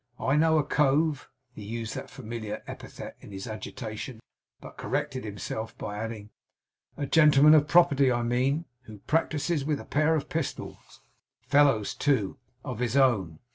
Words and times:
I 0.19 0.35
know 0.35 0.57
a 0.57 0.63
Cove' 0.63 1.29
he 1.53 1.61
used 1.63 1.93
that 1.93 2.09
familiar 2.09 2.63
epithet 2.65 3.17
in 3.19 3.31
his 3.31 3.45
agitation 3.45 4.19
but 4.59 4.75
corrected 4.75 5.23
himself 5.23 5.77
by 5.77 5.95
adding, 5.99 6.31
'a 6.97 7.05
gentleman 7.05 7.53
of 7.53 7.67
property, 7.67 8.11
I 8.11 8.23
mean 8.23 8.65
who 8.85 8.97
practices 9.05 9.63
with 9.63 9.79
a 9.79 9.85
pair 9.85 10.15
of 10.15 10.27
pistols 10.27 11.01
(fellows 11.43 11.93
too) 11.93 12.39
of 12.65 12.79
his 12.79 12.97
own. 12.97 13.37